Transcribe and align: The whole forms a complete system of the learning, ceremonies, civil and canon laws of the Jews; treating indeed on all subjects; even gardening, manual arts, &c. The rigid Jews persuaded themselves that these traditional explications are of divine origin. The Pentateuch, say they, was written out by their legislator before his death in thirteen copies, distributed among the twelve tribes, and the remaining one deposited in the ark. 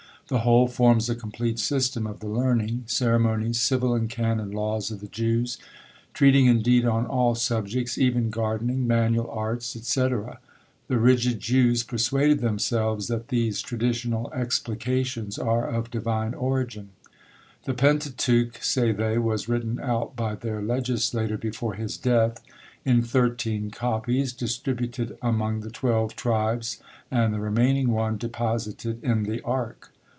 The 0.27 0.39
whole 0.39 0.69
forms 0.69 1.09
a 1.09 1.15
complete 1.15 1.59
system 1.59 2.07
of 2.07 2.21
the 2.21 2.29
learning, 2.29 2.85
ceremonies, 2.87 3.59
civil 3.59 3.93
and 3.93 4.09
canon 4.09 4.51
laws 4.51 4.89
of 4.89 5.01
the 5.01 5.09
Jews; 5.09 5.57
treating 6.13 6.45
indeed 6.45 6.85
on 6.85 7.05
all 7.05 7.35
subjects; 7.35 7.97
even 7.97 8.29
gardening, 8.29 8.87
manual 8.87 9.29
arts, 9.29 9.65
&c. 9.67 9.99
The 10.01 10.33
rigid 10.97 11.41
Jews 11.41 11.83
persuaded 11.83 12.39
themselves 12.39 13.07
that 13.09 13.27
these 13.27 13.59
traditional 13.61 14.31
explications 14.33 15.37
are 15.37 15.67
of 15.69 15.91
divine 15.91 16.33
origin. 16.33 16.91
The 17.65 17.73
Pentateuch, 17.73 18.63
say 18.63 18.93
they, 18.93 19.17
was 19.17 19.49
written 19.49 19.81
out 19.81 20.15
by 20.15 20.35
their 20.35 20.61
legislator 20.61 21.37
before 21.37 21.73
his 21.73 21.97
death 21.97 22.41
in 22.85 23.01
thirteen 23.03 23.69
copies, 23.69 24.31
distributed 24.31 25.17
among 25.21 25.59
the 25.59 25.69
twelve 25.71 26.15
tribes, 26.15 26.79
and 27.11 27.33
the 27.33 27.41
remaining 27.41 27.89
one 27.91 28.15
deposited 28.15 29.03
in 29.03 29.23
the 29.23 29.41
ark. 29.41 29.91